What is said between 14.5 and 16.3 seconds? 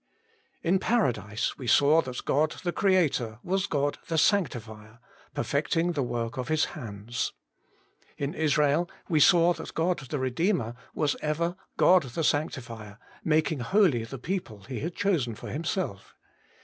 He had chosen for Himself.